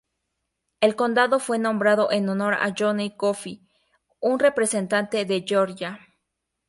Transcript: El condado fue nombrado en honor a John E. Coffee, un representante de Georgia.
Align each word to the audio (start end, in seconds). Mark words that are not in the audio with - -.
El 0.79 0.95
condado 0.95 1.39
fue 1.39 1.59
nombrado 1.59 2.11
en 2.11 2.27
honor 2.27 2.55
a 2.55 2.73
John 2.75 2.99
E. 3.01 3.15
Coffee, 3.15 3.61
un 4.19 4.39
representante 4.39 5.25
de 5.25 5.45
Georgia. 5.47 5.99